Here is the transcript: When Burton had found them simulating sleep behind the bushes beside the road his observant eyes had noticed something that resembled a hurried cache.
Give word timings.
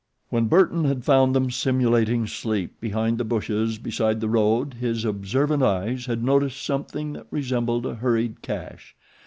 When 0.29 0.45
Burton 0.45 0.85
had 0.85 1.03
found 1.05 1.35
them 1.35 1.51
simulating 1.51 2.25
sleep 2.25 2.73
behind 2.81 3.19
the 3.19 3.23
bushes 3.23 3.77
beside 3.77 4.19
the 4.19 4.27
road 4.27 4.73
his 4.79 5.05
observant 5.05 5.61
eyes 5.61 6.07
had 6.07 6.23
noticed 6.23 6.65
something 6.65 7.13
that 7.13 7.27
resembled 7.29 7.85
a 7.85 7.93
hurried 7.93 8.41
cache. 8.41 8.95